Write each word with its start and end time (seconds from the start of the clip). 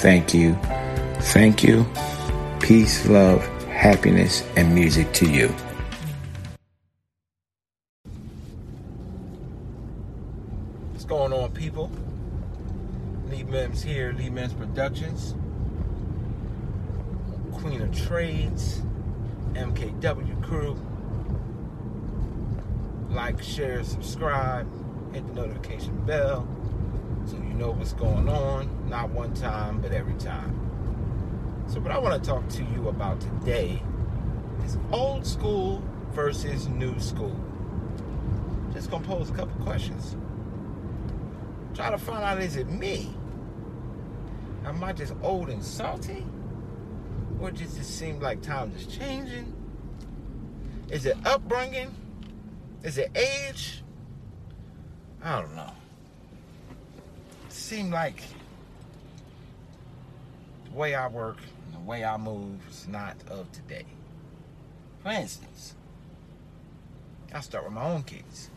Thank 0.00 0.32
you. 0.32 0.54
Thank 1.34 1.62
you. 1.62 1.84
Peace, 2.58 3.06
love, 3.06 3.44
happiness, 3.66 4.42
and 4.56 4.74
music 4.74 5.12
to 5.12 5.30
you. 5.30 5.48
What's 10.90 11.04
going 11.04 11.34
on, 11.34 11.52
people? 11.52 11.92
Lee 13.28 13.42
Mims 13.42 13.82
here, 13.82 14.14
Lee 14.14 14.30
Mims 14.30 14.54
Productions. 14.54 15.34
Queen 17.52 17.82
of 17.82 17.94
Trades, 17.94 18.80
MKW 19.52 20.42
crew. 20.42 20.80
Like, 23.10 23.42
share, 23.42 23.84
subscribe, 23.84 24.66
hit 25.12 25.26
the 25.26 25.34
notification 25.34 25.94
bell 26.06 26.48
so 27.30 27.36
you 27.36 27.54
know 27.54 27.70
what's 27.70 27.92
going 27.92 28.28
on, 28.28 28.88
not 28.88 29.10
one 29.10 29.32
time, 29.34 29.80
but 29.80 29.92
every 29.92 30.14
time. 30.14 30.52
So, 31.68 31.78
what 31.78 31.92
I 31.92 31.98
want 31.98 32.20
to 32.20 32.28
talk 32.28 32.48
to 32.48 32.64
you 32.64 32.88
about 32.88 33.20
today 33.20 33.80
is 34.64 34.76
old 34.90 35.24
school 35.24 35.80
versus 36.10 36.66
new 36.66 36.98
school. 36.98 37.38
Just 38.72 38.90
gonna 38.90 39.06
pose 39.06 39.30
a 39.30 39.32
couple 39.32 39.64
questions. 39.64 40.16
Try 41.74 41.90
to 41.90 41.98
find 41.98 42.24
out 42.24 42.40
is 42.40 42.56
it 42.56 42.68
me? 42.68 43.14
Am 44.64 44.82
I 44.82 44.92
just 44.92 45.14
old 45.22 45.50
and 45.50 45.64
salty? 45.64 46.26
Or 47.40 47.52
does 47.52 47.78
it 47.78 47.84
seem 47.84 48.18
like 48.18 48.42
time 48.42 48.72
is 48.76 48.86
changing? 48.86 49.54
Is 50.90 51.06
it 51.06 51.16
upbringing? 51.24 51.94
Is 52.82 52.98
it 52.98 53.16
age? 53.16 53.84
I 55.22 55.40
don't 55.40 55.54
know 55.54 55.72
seem 57.56 57.90
like 57.90 58.22
the 60.64 60.72
way 60.72 60.94
I 60.94 61.08
work 61.08 61.38
and 61.66 61.74
the 61.74 61.88
way 61.88 62.04
I 62.04 62.16
move 62.16 62.60
is 62.68 62.86
not 62.88 63.16
of 63.28 63.50
today. 63.52 63.86
For 65.02 65.10
instance, 65.10 65.74
I 67.32 67.40
start 67.40 67.64
with 67.64 67.72
my 67.72 67.84
own 67.84 68.02
kids. 68.02 68.50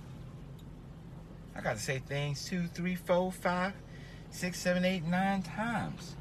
I 1.55 1.61
got 1.61 1.77
to 1.77 1.81
say 1.81 1.99
things 1.99 2.45
two, 2.45 2.67
three, 2.67 2.95
four, 2.95 3.31
five, 3.31 3.73
six, 4.31 4.59
seven, 4.59 4.83
eight, 4.83 5.03
nine 5.03 5.43
times. 5.43 6.15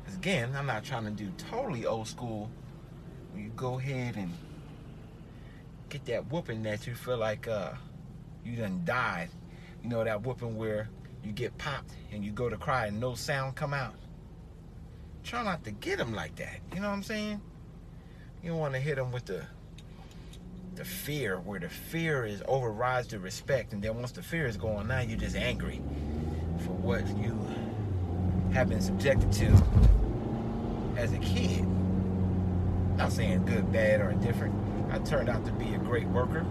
Because 0.00 0.18
again, 0.18 0.54
I'm 0.56 0.66
not 0.66 0.84
trying 0.84 1.04
to 1.04 1.10
do 1.10 1.30
totally 1.50 1.86
old 1.86 2.08
school 2.08 2.50
where 3.32 3.42
you 3.42 3.50
go 3.50 3.78
ahead 3.78 4.16
and 4.16 4.32
get 5.88 6.04
that 6.06 6.30
whooping 6.30 6.62
that 6.64 6.86
you 6.86 6.94
feel 6.94 7.18
like 7.18 7.46
uh, 7.46 7.72
you 8.44 8.56
done 8.56 8.82
died. 8.84 9.28
You 9.82 9.88
know, 9.88 10.02
that 10.02 10.22
whooping 10.22 10.56
where 10.56 10.88
you 11.24 11.32
get 11.32 11.56
popped 11.58 11.92
and 12.12 12.24
you 12.24 12.32
go 12.32 12.48
to 12.48 12.56
cry 12.56 12.86
and 12.86 13.00
no 13.00 13.14
sound 13.14 13.54
come 13.54 13.72
out. 13.74 13.94
Try 15.22 15.44
not 15.44 15.64
to 15.64 15.70
get 15.70 15.98
them 15.98 16.14
like 16.14 16.36
that. 16.36 16.58
You 16.74 16.80
know 16.80 16.88
what 16.88 16.94
I'm 16.94 17.02
saying? 17.02 17.40
You 18.42 18.50
don't 18.50 18.58
want 18.58 18.74
to 18.74 18.80
hit 18.80 18.96
them 18.96 19.12
with 19.12 19.26
the 19.26 19.44
the 20.74 20.84
fear, 20.84 21.38
where 21.38 21.60
the 21.60 21.68
fear 21.68 22.24
is 22.24 22.42
overrides 22.48 23.08
the 23.08 23.18
respect, 23.18 23.74
and 23.74 23.82
then 23.82 23.94
once 23.96 24.12
the 24.12 24.22
fear 24.22 24.46
is 24.46 24.56
going, 24.56 24.88
now 24.88 25.00
you're 25.00 25.18
just 25.18 25.36
angry 25.36 25.82
for 26.64 26.72
what 26.72 27.06
you 27.18 27.38
have 28.54 28.68
been 28.70 28.80
subjected 28.80 29.30
to 29.32 29.62
as 30.96 31.12
a 31.12 31.18
kid. 31.18 31.66
Not 32.96 33.12
saying 33.12 33.44
good, 33.44 33.70
bad, 33.70 34.00
or 34.00 34.10
indifferent. 34.10 34.54
I 34.90 34.98
turned 34.98 35.28
out 35.28 35.44
to 35.44 35.52
be 35.52 35.74
a 35.74 35.78
great 35.78 36.06
worker. 36.08 36.44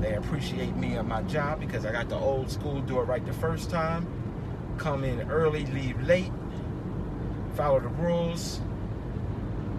They 0.00 0.14
appreciate 0.14 0.74
me 0.76 0.96
at 0.96 1.06
my 1.06 1.22
job 1.22 1.60
because 1.60 1.84
I 1.84 1.92
got 1.92 2.08
the 2.08 2.16
old 2.16 2.50
school, 2.50 2.80
do 2.80 3.00
it 3.00 3.04
right 3.04 3.24
the 3.24 3.34
first 3.34 3.70
time. 3.70 4.06
Come 4.78 5.04
in 5.04 5.30
early, 5.30 5.66
leave 5.66 6.00
late. 6.06 6.32
Follow 7.54 7.80
the 7.80 7.88
rules. 7.88 8.60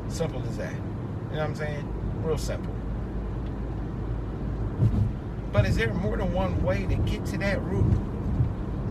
Simple 0.09 0.44
as 0.48 0.58
that. 0.58 0.74
You 0.74 0.78
know 0.78 1.38
what 1.38 1.42
I'm 1.42 1.56
saying? 1.56 2.22
Real 2.24 2.38
simple. 2.38 2.74
But 5.52 5.66
is 5.66 5.76
there 5.76 5.94
more 5.94 6.18
than 6.18 6.32
one 6.34 6.62
way 6.64 6.86
to 6.86 6.96
get 6.96 7.26
to 7.28 7.38
that 7.40 7.62
route 7.64 8.00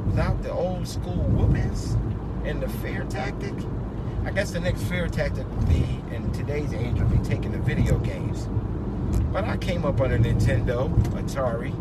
without 0.06 0.42
the 0.42 0.50
old 0.50 0.88
school 0.88 1.14
whoopings 1.14 1.92
and 2.44 2.60
the 2.60 2.68
fear 2.68 3.04
tactic? 3.04 3.54
I 4.24 4.32
guess 4.32 4.50
the 4.50 4.60
next 4.60 4.82
fear 4.82 5.06
tactic 5.08 5.48
would 5.48 5.68
be, 5.68 6.02
in 6.12 6.30
today's 6.32 6.72
age, 6.72 6.98
would 6.98 7.22
be 7.22 7.28
taking 7.28 7.52
the 7.52 7.58
video 7.58 7.98
games. 7.98 8.48
But 9.32 9.44
I 9.44 9.56
came 9.56 9.84
up 9.84 10.00
on 10.00 10.12
a 10.12 10.18
Nintendo, 10.18 10.90
Atari. 11.12 11.72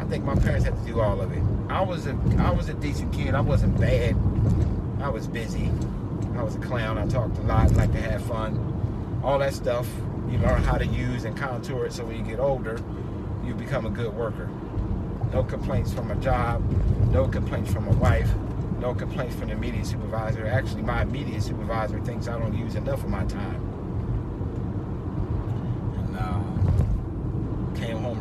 I 0.00 0.04
think 0.06 0.24
my 0.24 0.36
parents 0.36 0.64
had 0.64 0.76
to 0.76 0.84
do 0.84 1.00
all 1.00 1.20
of 1.20 1.32
it. 1.32 1.42
I 1.68 1.82
was 1.82 2.06
a 2.06 2.16
I 2.38 2.50
was 2.50 2.68
a 2.68 2.74
decent 2.74 3.12
kid. 3.12 3.34
I 3.34 3.40
wasn't 3.40 3.80
bad. 3.80 4.16
I 5.00 5.08
was 5.08 5.26
busy. 5.26 5.70
I 6.36 6.42
was 6.42 6.56
a 6.56 6.60
clown. 6.60 6.98
I 6.98 7.06
talked 7.06 7.38
a 7.38 7.42
lot, 7.42 7.72
liked 7.72 7.94
to 7.94 8.00
have 8.00 8.24
fun. 8.24 9.20
All 9.24 9.38
that 9.38 9.54
stuff 9.54 9.88
you 10.30 10.38
learn 10.38 10.62
how 10.62 10.76
to 10.76 10.86
use 10.86 11.24
and 11.24 11.36
contour 11.36 11.86
it 11.86 11.92
so 11.92 12.04
when 12.04 12.16
you 12.16 12.22
get 12.22 12.40
older, 12.40 12.80
you 13.44 13.54
become 13.54 13.86
a 13.86 13.90
good 13.90 14.12
worker. 14.14 14.48
No 15.32 15.44
complaints 15.44 15.92
from 15.92 16.10
a 16.10 16.16
job, 16.16 16.62
no 17.10 17.28
complaints 17.28 17.72
from 17.72 17.88
a 17.88 17.92
wife, 17.92 18.28
no 18.80 18.94
complaints 18.94 19.36
from 19.36 19.48
the 19.48 19.54
immediate 19.54 19.86
supervisor. 19.86 20.46
Actually, 20.46 20.82
my 20.82 21.02
immediate 21.02 21.42
supervisor 21.42 22.00
thinks 22.00 22.28
I 22.28 22.38
don't 22.38 22.56
use 22.56 22.74
enough 22.74 23.04
of 23.04 23.10
my 23.10 23.24
time. 23.26 23.63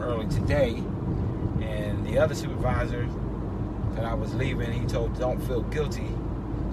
Early 0.04 0.28
today, 0.28 0.76
and 1.62 2.06
the 2.06 2.18
other 2.20 2.36
supervisor 2.36 3.08
that 3.96 4.06
I 4.06 4.14
was 4.14 4.34
leaving, 4.36 4.72
he 4.72 4.86
told, 4.86 5.18
"Don't 5.18 5.42
feel 5.44 5.62
guilty. 5.64 6.10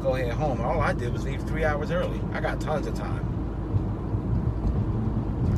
Go 0.02 0.14
ahead 0.14 0.32
home." 0.32 0.60
All 0.60 0.80
I 0.80 0.92
did 0.92 1.12
was 1.12 1.24
leave 1.24 1.42
three 1.42 1.64
hours 1.64 1.90
early. 1.90 2.20
I 2.32 2.40
got 2.40 2.60
tons 2.60 2.86
of 2.86 2.94
time. 2.94 3.24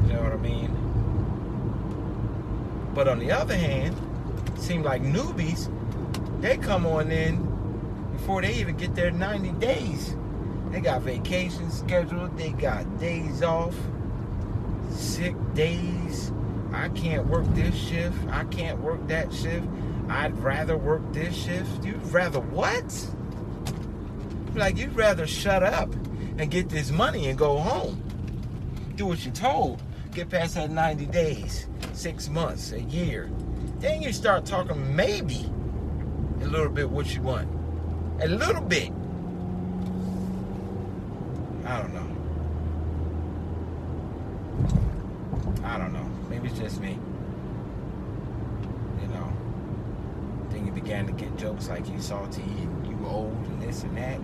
You 0.06 0.12
know 0.14 0.22
what 0.22 0.32
I 0.32 0.36
mean? 0.36 0.70
But 2.94 3.08
on 3.08 3.18
the 3.18 3.32
other 3.32 3.56
hand, 3.56 3.96
it 4.54 4.60
seemed 4.60 4.84
like 4.84 5.02
newbies, 5.02 5.70
they 6.40 6.56
come 6.58 6.86
on 6.86 7.10
in 7.10 7.48
before 8.12 8.42
they 8.42 8.52
even 8.54 8.76
get 8.76 8.94
their 8.94 9.10
90 9.10 9.52
days. 9.52 10.14
They 10.70 10.80
got 10.80 11.02
vacations 11.02 11.78
scheduled, 11.78 12.36
they 12.36 12.50
got 12.50 12.98
days 12.98 13.42
off, 13.42 13.74
sick 14.90 15.34
days, 15.54 16.32
I 16.72 16.88
can't 16.90 17.26
work 17.26 17.44
this 17.54 17.74
shift. 17.74 18.16
I 18.30 18.44
can't 18.44 18.80
work 18.80 19.06
that 19.08 19.32
shift. 19.32 19.66
I'd 20.08 20.36
rather 20.38 20.76
work 20.76 21.02
this 21.12 21.34
shift. 21.34 21.84
You'd 21.84 22.04
rather 22.06 22.40
what? 22.40 23.08
Like, 24.54 24.76
you'd 24.76 24.94
rather 24.94 25.26
shut 25.26 25.62
up 25.62 25.92
and 26.38 26.50
get 26.50 26.68
this 26.68 26.90
money 26.90 27.28
and 27.28 27.38
go 27.38 27.58
home. 27.58 28.02
Do 28.96 29.06
what 29.06 29.24
you're 29.24 29.34
told. 29.34 29.82
Get 30.12 30.28
past 30.28 30.54
that 30.56 30.70
90 30.70 31.06
days, 31.06 31.66
six 31.92 32.28
months, 32.28 32.72
a 32.72 32.80
year. 32.80 33.30
Then 33.78 34.02
you 34.02 34.12
start 34.12 34.44
talking 34.44 34.94
maybe 34.94 35.50
a 36.42 36.46
little 36.46 36.68
bit 36.68 36.88
what 36.90 37.14
you 37.14 37.22
want. 37.22 37.48
A 38.20 38.28
little 38.28 38.62
bit. 38.62 38.92
I 41.64 41.80
don't 41.80 41.94
know. 41.94 42.08
I 45.64 45.78
don't 45.78 45.92
know. 45.92 46.11
Maybe 46.28 46.48
it's 46.48 46.58
just 46.58 46.80
me. 46.80 46.98
You 49.00 49.08
know, 49.08 49.32
then 50.50 50.66
you 50.66 50.72
began 50.72 51.06
to 51.06 51.12
get 51.12 51.36
jokes 51.36 51.68
like 51.68 51.88
you 51.88 52.00
salty 52.00 52.42
and 52.42 52.86
you 52.86 53.06
old 53.06 53.32
and 53.32 53.62
this 53.62 53.82
and 53.82 53.96
that. 53.96 54.20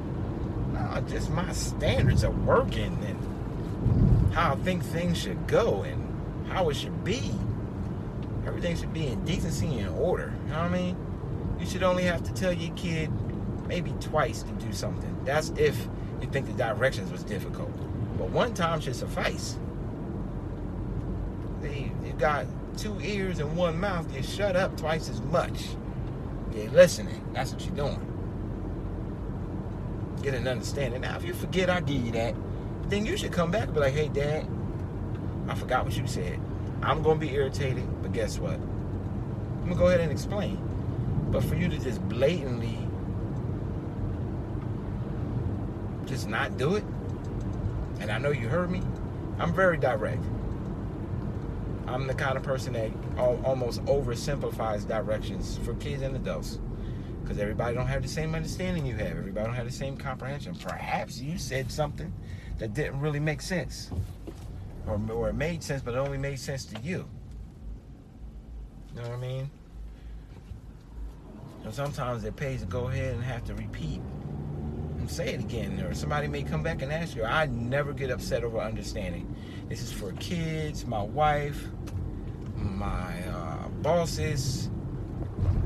No, 0.72 1.04
just 1.08 1.30
my 1.30 1.52
standards 1.52 2.24
of 2.24 2.46
working 2.46 2.98
and 3.06 4.34
how 4.34 4.52
I 4.52 4.56
think 4.56 4.84
things 4.84 5.18
should 5.18 5.46
go 5.46 5.82
and 5.82 6.48
how 6.48 6.68
it 6.68 6.76
should 6.76 7.04
be. 7.04 7.32
Everything 8.46 8.76
should 8.76 8.92
be 8.92 9.08
in 9.08 9.24
decency 9.24 9.78
and 9.78 9.94
order. 9.96 10.32
You 10.46 10.52
know 10.52 10.62
what 10.62 10.66
I 10.66 10.68
mean? 10.68 10.96
You 11.60 11.66
should 11.66 11.82
only 11.82 12.04
have 12.04 12.22
to 12.24 12.32
tell 12.32 12.52
your 12.52 12.74
kid 12.76 13.10
maybe 13.66 13.92
twice 14.00 14.42
to 14.42 14.52
do 14.52 14.72
something. 14.72 15.14
That's 15.24 15.50
if 15.50 15.88
you 16.22 16.28
think 16.30 16.46
the 16.46 16.52
directions 16.52 17.12
was 17.12 17.22
difficult. 17.22 17.70
But 18.16 18.30
one 18.30 18.54
time 18.54 18.80
should 18.80 18.96
suffice. 18.96 19.58
You 21.68 22.12
got 22.18 22.46
two 22.76 22.98
ears 23.00 23.38
and 23.38 23.56
one 23.56 23.78
mouth, 23.78 24.14
you 24.14 24.22
shut 24.22 24.56
up 24.56 24.76
twice 24.76 25.08
as 25.08 25.20
much. 25.20 25.64
You're 26.54 26.70
listening. 26.70 27.24
That's 27.32 27.52
what 27.52 27.64
you're 27.64 27.74
doing. 27.74 28.04
Get 30.22 30.34
an 30.34 30.48
understanding. 30.48 31.02
Now, 31.02 31.16
if 31.16 31.24
you 31.24 31.34
forget 31.34 31.70
I 31.70 31.80
give 31.80 32.04
you 32.04 32.12
that, 32.12 32.34
then 32.88 33.04
you 33.04 33.16
should 33.16 33.32
come 33.32 33.50
back 33.50 33.64
and 33.64 33.74
be 33.74 33.80
like, 33.80 33.92
hey, 33.92 34.08
Dad, 34.08 34.48
I 35.48 35.54
forgot 35.54 35.84
what 35.84 35.96
you 35.96 36.06
said. 36.06 36.40
I'm 36.82 37.02
going 37.02 37.20
to 37.20 37.26
be 37.26 37.32
irritated, 37.34 37.86
but 38.02 38.12
guess 38.12 38.38
what? 38.38 38.54
I'm 38.54 39.60
going 39.60 39.72
to 39.72 39.78
go 39.78 39.86
ahead 39.88 40.00
and 40.00 40.12
explain. 40.12 40.58
But 41.30 41.44
for 41.44 41.54
you 41.56 41.68
to 41.68 41.78
just 41.78 42.00
blatantly 42.08 42.78
just 46.06 46.28
not 46.28 46.56
do 46.56 46.76
it, 46.76 46.84
and 48.00 48.10
I 48.10 48.18
know 48.18 48.30
you 48.30 48.48
heard 48.48 48.70
me, 48.70 48.80
I'm 49.38 49.52
very 49.52 49.76
direct. 49.76 50.24
I'm 51.88 52.06
the 52.06 52.14
kind 52.14 52.36
of 52.36 52.42
person 52.42 52.74
that 52.74 52.90
almost 53.18 53.82
oversimplifies 53.86 54.86
directions 54.86 55.58
for 55.64 55.74
kids 55.74 56.02
and 56.02 56.14
adults 56.14 56.58
because 57.22 57.38
everybody 57.38 57.74
don't 57.74 57.86
have 57.86 58.02
the 58.02 58.08
same 58.08 58.34
understanding 58.34 58.86
you 58.86 58.94
have. 58.96 59.16
Everybody 59.16 59.46
don't 59.46 59.54
have 59.54 59.66
the 59.66 59.72
same 59.72 59.96
comprehension. 59.96 60.54
Perhaps 60.54 61.20
you 61.20 61.38
said 61.38 61.70
something 61.70 62.12
that 62.58 62.74
didn't 62.74 63.00
really 63.00 63.20
make 63.20 63.40
sense, 63.40 63.90
or, 64.86 65.00
or 65.10 65.28
it 65.30 65.34
made 65.34 65.62
sense, 65.62 65.82
but 65.82 65.94
it 65.94 65.98
only 65.98 66.18
made 66.18 66.38
sense 66.38 66.64
to 66.66 66.80
you. 66.80 67.08
You 68.94 69.02
know 69.02 69.08
what 69.08 69.18
I 69.18 69.20
mean? 69.20 69.50
So 71.64 71.70
sometimes 71.70 72.24
it 72.24 72.36
pays 72.36 72.60
to 72.60 72.66
go 72.66 72.88
ahead 72.88 73.14
and 73.14 73.22
have 73.22 73.44
to 73.46 73.54
repeat 73.54 74.00
say 75.08 75.34
it 75.34 75.40
again, 75.40 75.80
or 75.80 75.94
somebody 75.94 76.28
may 76.28 76.42
come 76.42 76.62
back 76.62 76.82
and 76.82 76.92
ask 76.92 77.16
you. 77.16 77.24
I 77.24 77.46
never 77.46 77.92
get 77.92 78.10
upset 78.10 78.44
over 78.44 78.58
understanding. 78.58 79.34
This 79.68 79.82
is 79.82 79.92
for 79.92 80.12
kids, 80.12 80.86
my 80.86 81.02
wife, 81.02 81.68
my 82.56 83.22
uh, 83.28 83.68
bosses, 83.82 84.70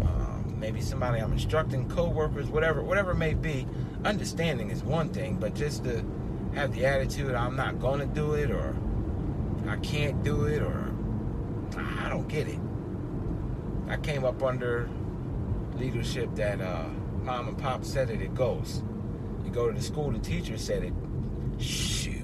um, 0.03 0.57
maybe 0.59 0.81
somebody 0.81 1.21
I'm 1.21 1.33
instructing, 1.33 1.89
co-workers, 1.89 2.49
whatever, 2.49 2.83
whatever 2.83 3.13
it 3.13 3.17
may 3.17 3.35
be. 3.35 3.67
Understanding 4.05 4.71
is 4.71 4.83
one 4.83 5.11
thing, 5.11 5.37
but 5.37 5.55
just 5.55 5.85
to 5.85 6.05
have 6.55 6.75
the 6.75 6.87
attitude 6.87 7.35
I'm 7.35 7.57
not 7.57 7.81
to 7.81 8.07
do 8.07 8.35
it, 8.35 8.51
or 8.51 8.77
I 9.69 9.77
can't 9.77 10.23
do 10.23 10.45
it, 10.47 10.63
or 10.63 10.93
I 11.77 12.09
don't 12.09 12.29
get 12.29 12.49
it. 12.49 12.59
I 13.89 13.97
came 13.97 14.25
up 14.25 14.43
under 14.43 14.89
leadership 15.77 16.35
that 16.37 16.61
uh, 16.61 16.85
mom 17.23 17.49
and 17.49 17.59
pop 17.59 17.85
said 17.85 18.11
it, 18.11 18.21
it 18.21 18.35
goes. 18.35 18.83
Go 19.53 19.69
to 19.69 19.75
the 19.75 19.83
school, 19.83 20.11
the 20.11 20.19
teacher 20.19 20.57
said 20.57 20.83
it. 20.83 20.93
Shoot 21.59 22.23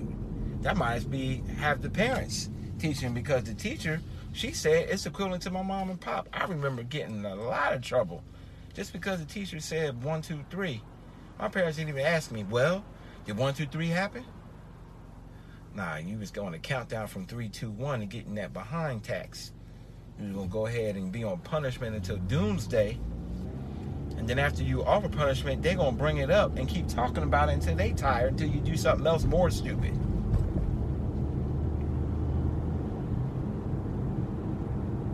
that 0.62 0.76
might 0.76 1.08
be 1.10 1.42
have 1.58 1.82
the 1.82 1.90
parents 1.90 2.50
teaching 2.78 3.14
because 3.14 3.44
the 3.44 3.54
teacher 3.54 4.00
she 4.32 4.52
said 4.52 4.88
it's 4.90 5.06
equivalent 5.06 5.42
to 5.42 5.50
my 5.50 5.62
mom 5.62 5.90
and 5.90 6.00
pop. 6.00 6.28
I 6.32 6.44
remember 6.44 6.82
getting 6.82 7.24
a 7.24 7.34
lot 7.34 7.72
of 7.72 7.82
trouble 7.82 8.22
just 8.74 8.92
because 8.92 9.18
the 9.18 9.24
teacher 9.24 9.58
said 9.60 10.02
one, 10.04 10.22
two, 10.22 10.44
three. 10.50 10.82
My 11.38 11.48
parents 11.48 11.78
didn't 11.78 11.90
even 11.90 12.04
ask 12.04 12.30
me, 12.30 12.44
well, 12.44 12.84
did 13.24 13.36
one, 13.36 13.54
two, 13.54 13.66
three 13.66 13.88
happen? 13.88 14.24
Nah, 15.74 15.96
you 15.96 16.18
was 16.18 16.30
going 16.30 16.52
to 16.52 16.58
count 16.58 16.88
down 16.88 17.08
from 17.08 17.26
three, 17.26 17.48
two, 17.48 17.70
one 17.70 18.02
and 18.02 18.10
getting 18.10 18.34
that 18.34 18.52
behind 18.52 19.02
tax. 19.02 19.52
You 20.18 20.26
was 20.26 20.34
gonna 20.36 20.48
go 20.48 20.66
ahead 20.66 20.96
and 20.96 21.10
be 21.10 21.24
on 21.24 21.38
punishment 21.38 21.96
until 21.96 22.16
doomsday. 22.16 22.98
Then 24.28 24.38
after 24.38 24.62
you 24.62 24.84
offer 24.84 25.08
punishment, 25.08 25.62
they're 25.62 25.74
gonna 25.74 25.96
bring 25.96 26.18
it 26.18 26.30
up 26.30 26.58
and 26.58 26.68
keep 26.68 26.86
talking 26.86 27.22
about 27.22 27.48
it 27.48 27.52
until 27.52 27.74
they 27.76 27.92
tired, 27.92 28.32
until 28.32 28.50
you 28.50 28.60
do 28.60 28.76
something 28.76 29.06
else 29.06 29.24
more 29.24 29.48
stupid. 29.48 29.98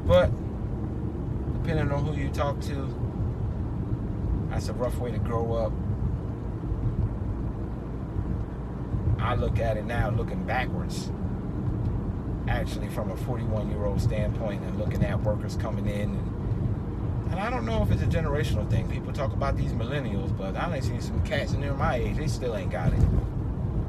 But 0.05 0.33
depending 1.63 1.93
on 1.93 2.05
who 2.05 2.21
you 2.21 2.29
talk 2.31 2.61
to, 2.63 4.49
that's 4.51 4.69
a 4.69 4.73
rough 4.73 4.99
way 4.99 5.13
to 5.13 5.19
grow 5.19 5.53
up. 5.55 5.73
I 9.21 9.37
look 9.37 9.61
at 9.61 9.77
it 9.77 9.85
now 9.85 10.11
looking 10.11 10.45
backwards, 10.45 11.13
actually 12.49 12.89
from 12.89 13.13
a 13.13 13.17
41 13.19 13.71
year 13.71 13.85
old 13.85 14.01
standpoint, 14.01 14.65
and 14.65 14.77
looking 14.77 15.05
at 15.05 15.23
workers 15.23 15.57
coming 15.57 15.87
in. 15.87 16.11
And, 16.11 16.34
and 17.35 17.43
I 17.43 17.51
don't 17.51 17.67
know 17.67 17.83
if 17.83 17.91
it's 17.91 18.01
a 18.01 18.07
generational 18.07 18.71
thing. 18.71 18.89
People 18.89 19.13
talk 19.13 19.33
about 19.33 19.57
these 19.57 19.73
millennials, 19.73 20.37
but 20.39 20.55
I 20.55 20.73
ain't 20.73 20.85
seen 20.85 21.01
some 21.01 21.21
cats 21.25 21.53
in 21.53 21.77
my 21.77 21.97
age, 21.97 22.17
they 22.17 22.29
still 22.29 22.57
ain't 22.57 22.71
got 22.71 22.93
it. 22.93 23.01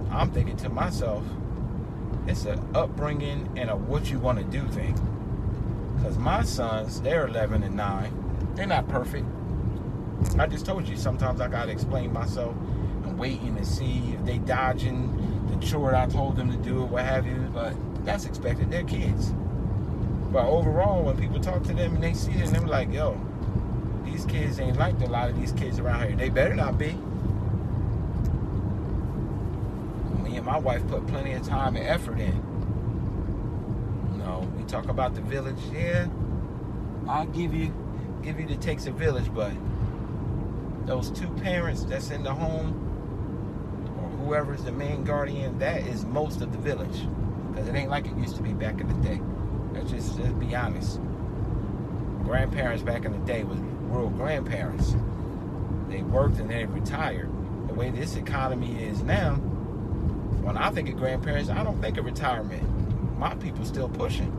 I'm 0.10 0.32
thinking 0.32 0.58
to 0.58 0.70
myself, 0.70 1.24
it's 2.26 2.46
an 2.46 2.60
upbringing 2.74 3.48
and 3.56 3.70
a 3.70 3.76
what 3.76 4.10
you 4.10 4.18
want 4.18 4.40
to 4.40 4.44
do 4.46 4.68
thing. 4.70 4.94
Because 5.96 6.18
my 6.18 6.42
sons, 6.42 7.02
they're 7.02 7.28
11 7.28 7.62
and 7.62 7.76
9. 7.76 8.54
They're 8.56 8.66
not 8.66 8.88
perfect. 8.88 9.28
I 10.40 10.48
just 10.48 10.66
told 10.66 10.88
you, 10.88 10.98
sometimes 10.98 11.40
I 11.40 11.48
got 11.48 11.66
to 11.66 11.72
explain 11.72 12.12
myself 12.12 12.56
and 13.04 13.16
waiting 13.16 13.56
to 13.58 13.66
see 13.66 14.16
if 14.18 14.26
they 14.26 14.40
dodging 14.40 15.46
the 15.52 15.64
chore 15.64 15.94
I 15.94 16.08
told 16.08 16.36
them 16.36 16.50
to 16.50 16.58
do 16.58 16.82
or 16.82 16.88
what 16.88 17.06
have 17.06 17.28
you. 17.28 17.48
But 17.54 17.76
that's 18.06 18.26
expected. 18.26 18.72
They're 18.72 18.84
kids. 18.84 19.34
But 20.32 20.48
overall, 20.48 21.04
when 21.04 21.16
people 21.16 21.40
talk 21.40 21.62
to 21.66 21.74
them 21.74 21.94
and 21.94 22.04
they 22.04 22.14
see 22.14 22.32
it, 22.32 22.48
and 22.48 22.56
they're 22.56 22.62
like, 22.68 22.92
yo, 22.92 23.22
these 24.06 24.26
kids 24.26 24.60
ain't 24.60 24.78
like 24.78 25.00
a 25.02 25.06
lot 25.06 25.30
of 25.30 25.40
these 25.40 25.52
kids 25.54 25.80
around 25.80 26.08
here. 26.08 26.16
They 26.16 26.30
better 26.30 26.56
not 26.56 26.78
be. 26.78 26.94
Me 30.24 30.38
and 30.38 30.46
my 30.46 30.58
wife 30.58 30.88
put 30.88 31.06
plenty 31.08 31.34
of 31.34 31.46
time 31.46 31.76
and 31.76 31.86
effort 31.86 32.20
in 32.20 32.36
You 34.12 34.18
know, 34.20 34.50
we 34.58 34.64
talk 34.64 34.88
about 34.88 35.16
the 35.16 35.22
village, 35.22 35.60
yeah, 35.74 36.08
I'll 37.08 37.28
give 37.28 37.54
you 37.54 37.74
give 38.24 38.40
you 38.40 38.48
the 38.48 38.56
takes 38.56 38.88
a 38.88 38.92
village, 38.92 39.32
but 39.34 39.52
those 40.86 41.12
two 41.12 41.28
parents 41.28 41.84
that's 41.84 42.10
in 42.10 42.24
the 42.24 42.34
home 42.34 42.82
or 44.00 44.10
whoever's 44.26 44.64
the 44.64 44.72
main 44.72 45.04
guardian, 45.04 45.60
that 45.60 45.82
is 45.82 46.06
most 46.06 46.42
of 46.42 46.52
the 46.52 46.58
village. 46.58 47.08
Because 47.52 47.68
it 47.68 47.76
ain't 47.76 47.90
like 47.90 48.08
it 48.08 48.18
used 48.18 48.36
to 48.36 48.44
be 48.44 48.54
back 48.54 48.82
in 48.82 48.88
the 48.88 49.08
day. 49.08 49.22
Let's 49.74 49.92
just 49.92 50.20
let's 50.20 50.34
be 50.34 50.56
honest. 50.56 51.00
Grandparents 52.24 52.82
back 52.82 53.06
in 53.06 53.12
the 53.12 53.26
day 53.26 53.44
was 53.44 53.60
rural 53.86 54.10
grandparents. 54.10 54.96
They 55.90 56.02
worked 56.02 56.40
and 56.40 56.50
they 56.50 56.66
retired. 56.66 57.30
The 57.68 57.74
way 57.74 57.90
this 57.90 58.16
economy 58.16 58.84
is 58.84 59.02
now, 59.02 59.36
when 60.44 60.58
I 60.58 60.70
think 60.72 60.90
of 60.90 60.98
grandparents, 60.98 61.50
I 61.50 61.64
don't 61.64 61.82
think 61.82 61.98
of 61.98 62.06
retirement. 62.06 62.64
My 63.18 63.34
people 63.36 63.66
still 63.66 63.90
pushing. 63.90 64.32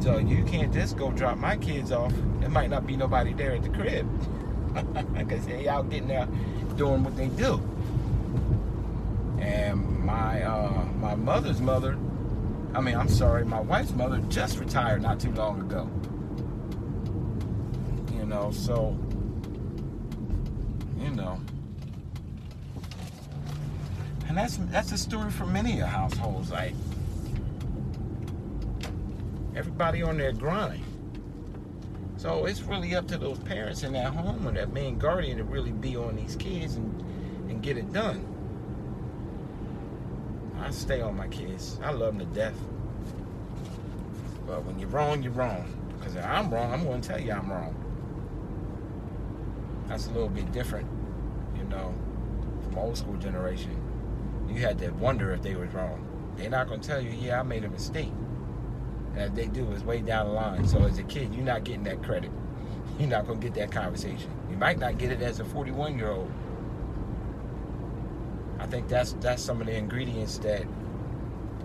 So 0.00 0.18
you 0.18 0.44
can't 0.44 0.72
just 0.72 0.96
go 0.96 1.10
drop 1.10 1.38
my 1.38 1.56
kids 1.56 1.92
off. 1.92 2.12
There 2.40 2.48
might 2.48 2.70
not 2.70 2.86
be 2.86 2.96
nobody 2.96 3.32
there 3.32 3.52
at 3.52 3.62
the 3.62 3.68
crib. 3.68 4.08
Because 5.14 5.44
they 5.46 5.66
out 5.66 5.90
getting 5.90 6.08
there 6.08 6.28
doing 6.76 7.02
what 7.02 7.16
they 7.16 7.26
do. 7.28 7.60
And 9.40 10.04
my 10.04 10.42
uh, 10.42 10.84
my 11.00 11.14
mother's 11.16 11.60
mother, 11.60 11.98
I 12.74 12.80
mean, 12.80 12.94
I'm 12.94 13.08
sorry, 13.08 13.44
my 13.44 13.60
wife's 13.60 13.92
mother 13.92 14.18
just 14.28 14.58
retired 14.58 15.02
not 15.02 15.18
too 15.18 15.32
long 15.32 15.60
ago. 15.60 15.90
Know, 18.28 18.50
so, 18.50 18.94
you 20.98 21.08
know. 21.08 21.40
And 24.28 24.36
that's 24.36 24.58
that's 24.70 24.92
a 24.92 24.98
story 24.98 25.30
for 25.30 25.46
many 25.46 25.78
households. 25.78 26.50
Like 26.50 26.74
everybody 29.56 30.02
on 30.02 30.18
their 30.18 30.32
grind. 30.32 30.84
So 32.18 32.44
it's 32.44 32.60
really 32.60 32.94
up 32.94 33.08
to 33.08 33.16
those 33.16 33.38
parents 33.38 33.82
in 33.82 33.94
that 33.94 34.12
home 34.12 34.46
or 34.46 34.52
that 34.52 34.74
main 34.74 34.98
guardian 34.98 35.38
to 35.38 35.44
really 35.44 35.72
be 35.72 35.96
on 35.96 36.14
these 36.14 36.36
kids 36.36 36.74
and, 36.74 37.00
and 37.48 37.62
get 37.62 37.78
it 37.78 37.90
done. 37.94 38.22
I 40.60 40.70
stay 40.70 41.00
on 41.00 41.16
my 41.16 41.28
kids. 41.28 41.80
I 41.82 41.92
love 41.92 42.18
them 42.18 42.28
to 42.28 42.34
death. 42.34 42.58
But 44.46 44.64
when 44.64 44.78
you're 44.78 44.90
wrong, 44.90 45.22
you're 45.22 45.32
wrong. 45.32 45.64
Because 45.98 46.14
if 46.14 46.26
I'm 46.26 46.50
wrong, 46.50 46.74
I'm 46.74 46.84
going 46.84 47.00
to 47.00 47.08
tell 47.08 47.18
you 47.20 47.32
I'm 47.32 47.50
wrong. 47.50 47.87
That's 49.88 50.06
a 50.06 50.10
little 50.10 50.28
bit 50.28 50.50
different, 50.52 50.88
you 51.56 51.64
know, 51.64 51.94
from 52.62 52.78
old 52.78 52.98
school 52.98 53.16
generation. 53.16 53.76
You 54.48 54.60
had 54.60 54.78
to 54.78 54.90
wonder 54.90 55.32
if 55.32 55.42
they 55.42 55.54
was 55.54 55.72
wrong. 55.72 56.04
They're 56.36 56.50
not 56.50 56.68
going 56.68 56.80
to 56.80 56.88
tell 56.88 57.00
you, 57.00 57.10
yeah, 57.10 57.40
I 57.40 57.42
made 57.42 57.64
a 57.64 57.70
mistake 57.70 58.12
that 59.14 59.34
they 59.34 59.46
do 59.46 59.70
is 59.72 59.82
way 59.82 60.00
down 60.00 60.28
the 60.28 60.32
line. 60.32 60.66
So 60.66 60.84
as 60.84 60.98
a 60.98 61.02
kid, 61.02 61.34
you're 61.34 61.44
not 61.44 61.64
getting 61.64 61.84
that 61.84 62.02
credit. 62.02 62.30
You're 62.98 63.08
not 63.08 63.26
going 63.26 63.38
to 63.40 63.46
get 63.46 63.54
that 63.54 63.70
conversation. 63.70 64.30
You 64.50 64.56
might 64.56 64.78
not 64.78 64.98
get 64.98 65.12
it 65.12 65.20
as 65.20 65.38
a 65.38 65.44
41 65.44 65.98
year 65.98 66.10
old. 66.10 66.32
I 68.58 68.66
think 68.66 68.88
that's 68.88 69.12
that's 69.14 69.42
some 69.42 69.60
of 69.60 69.68
the 69.68 69.76
ingredients 69.76 70.38
that 70.38 70.64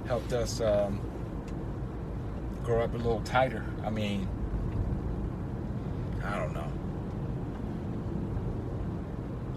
helped 0.06 0.32
us 0.32 0.62
um, 0.62 1.02
grow 2.64 2.84
up 2.84 2.94
a 2.94 2.98
little 2.98 3.22
tighter. 3.22 3.66
I 3.84 3.90
mean, 3.90 4.28
I 6.24 6.38
don't 6.38 6.54
know. 6.54 6.72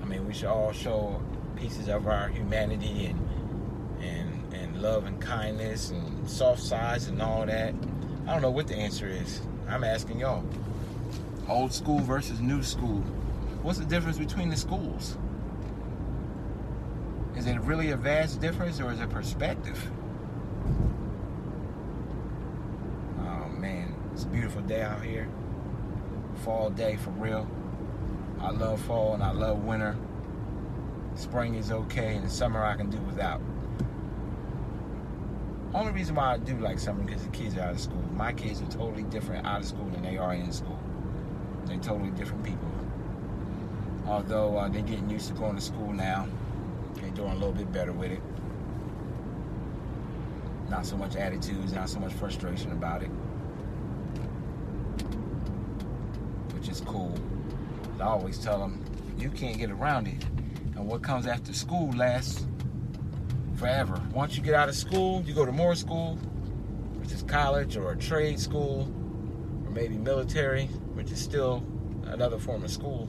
I 0.03 0.05
mean, 0.07 0.26
we 0.26 0.26
should 0.37 0.49
all 0.49 0.71
show 0.71 1.19
pieces 1.57 1.89
of 1.89 2.07
our 2.07 2.29
humanity 2.29 3.07
and 3.07 3.29
and 4.03 4.53
and 4.53 4.83
love 4.83 5.07
and 5.07 5.19
kindness 5.19 5.91
and 5.91 6.29
soft 6.29 6.61
sides 6.61 7.07
and 7.07 7.23
all 7.23 7.47
that. 7.47 7.73
I 8.27 8.33
don't 8.33 8.43
know 8.43 8.51
what 8.51 8.67
the 8.67 8.75
answer 8.75 9.07
is. 9.07 9.41
I'm 9.67 9.83
asking 9.83 10.21
y'all. 10.21 10.45
Old 11.49 11.73
school 11.73 12.01
versus 12.01 12.39
new 12.39 12.63
school. 12.63 13.01
What's 13.63 13.79
the 13.79 13.87
difference 13.87 14.19
between 14.19 14.51
the 14.51 14.57
schools? 14.57 15.17
Is 17.35 17.47
it 17.47 17.59
really 17.63 17.93
a 17.93 17.97
vast 17.97 18.39
difference 18.39 18.79
or 18.79 18.93
is 18.93 19.01
it 19.01 19.09
perspective? 19.09 19.91
Oh 23.21 23.49
man, 23.49 23.95
it's 24.13 24.25
a 24.25 24.29
beautiful 24.29 24.61
day 24.63 24.83
out 24.83 25.03
here. 25.03 25.29
Fall 26.45 26.69
day 26.69 26.97
for 26.97 27.11
real. 27.13 27.49
I 28.39 28.51
love 28.51 28.83
fall 28.83 29.15
and 29.15 29.23
I 29.23 29.33
love 29.33 29.65
winter. 29.65 29.97
Spring 31.17 31.55
is 31.55 31.73
okay 31.73 32.17
and 32.17 32.31
summer 32.31 32.63
I 32.63 32.77
can 32.77 32.91
do 32.91 32.99
without. 32.99 33.41
Only 35.73 35.93
reason 35.93 36.15
why 36.15 36.35
I 36.35 36.37
do 36.37 36.57
like 36.59 36.79
summer 36.79 37.03
because 37.03 37.23
the 37.23 37.31
kids 37.31 37.57
are 37.57 37.63
out 37.63 37.73
of 37.73 37.81
school. 37.81 38.03
My 38.15 38.33
kids 38.33 38.61
are 38.61 38.67
totally 38.67 39.03
different 39.05 39.47
out 39.47 39.61
of 39.61 39.67
school 39.67 39.87
than 39.87 40.03
they 40.03 40.19
are 40.19 40.35
in 40.35 40.53
school. 40.53 40.79
They're 41.65 41.79
totally 41.79 42.11
different 42.11 42.45
people. 42.45 42.71
Although 44.07 44.59
uh, 44.59 44.69
they're 44.69 44.83
getting 44.83 45.09
used 45.09 45.29
to 45.29 45.35
going 45.35 45.57
to 45.57 45.61
school 45.61 45.93
now, 45.93 46.29
they're 46.95 47.11
doing 47.11 47.33
a 47.33 47.35
little 47.35 47.53
bit 47.53 47.73
better 47.73 47.93
with 47.93 48.13
it. 48.13 48.21
Not 50.69 50.85
so 50.85 50.97
much 50.97 51.17
attitudes, 51.17 51.73
not 51.73 51.89
so 51.89 51.99
much 51.99 52.13
frustration 52.13 52.73
about 52.73 53.03
it, 53.03 53.11
which 56.55 56.69
is 56.69 56.83
cool. 56.83 57.15
I 58.01 58.05
always 58.05 58.39
tell 58.39 58.59
them, 58.59 58.85
you 59.19 59.31
can't 59.31 59.57
get 59.57 59.71
around 59.71 60.09
it. 60.09 60.25
And 60.77 60.87
what 60.87 61.03
comes 61.03 61.27
after 61.27 61.53
school 61.53 61.91
lasts 61.93 62.47
forever. 63.57 64.01
Once 64.13 64.37
you 64.37 64.43
get 64.43 64.55
out 64.55 64.69
of 64.69 64.75
school, 64.75 65.23
you 65.23 65.35
go 65.35 65.47
to 65.47 65.53
more 65.53 65.75
school, 65.75 66.17
which 67.01 67.13
is 67.13 67.23
college 67.23 67.77
or 67.77 67.93
a 67.93 67.97
trade 67.97 68.39
school, 68.39 68.93
or 69.65 69.71
maybe 69.71 69.97
military, 69.97 70.67
which 70.95 71.11
is 71.11 71.21
still 71.21 71.65
another 72.05 72.39
form 72.39 72.63
of 72.63 72.71
school. 72.71 73.09